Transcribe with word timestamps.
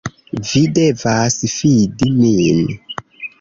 Vi 0.51 0.61
devas 0.77 1.37
fidi 1.57 2.09
min. 2.23 2.65